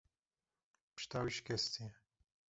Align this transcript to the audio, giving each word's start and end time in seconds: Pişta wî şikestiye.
Pişta 0.93 1.19
wî 1.23 1.31
şikestiye. 1.35 1.91